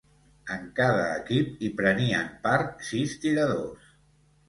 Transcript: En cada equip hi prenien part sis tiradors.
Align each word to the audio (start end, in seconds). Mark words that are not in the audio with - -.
En 0.55 0.63
cada 0.79 1.03
equip 1.17 1.63
hi 1.67 1.71
prenien 1.83 2.35
part 2.49 2.85
sis 2.91 3.17
tiradors. 3.27 3.97